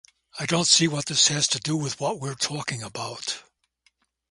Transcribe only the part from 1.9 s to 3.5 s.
what we are talking about.